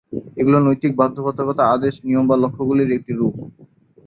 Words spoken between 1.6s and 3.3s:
আদেশ, নিয়ম বা লক্ষ্যগুলির একটি